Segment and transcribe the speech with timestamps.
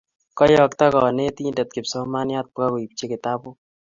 [0.37, 3.57] Keyokto kanetindet kipsomaniat pkoipchi kitabut